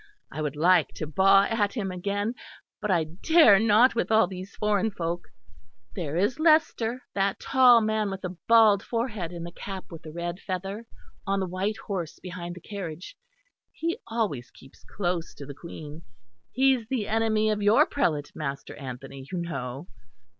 [0.31, 2.33] I would like to baa at him again,
[2.81, 5.27] but I dare not with all these foreign folk.
[5.95, 10.11] There is Leicester, that tall man with a bald forehead in the cap with the
[10.11, 10.87] red feather,
[11.27, 13.15] on the white horse behind the carriage
[13.71, 16.01] he always keeps close to the Queen.
[16.51, 19.85] He is the enemy of your prelate, Master Anthony, you know....